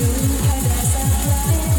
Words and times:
you 0.00 1.69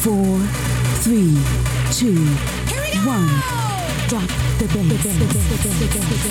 Four, 0.00 0.38
three, 1.02 1.36
two, 1.90 2.24
one. 3.04 3.26
Drop 4.06 4.28
the 4.58 4.68
bass. 4.72 6.28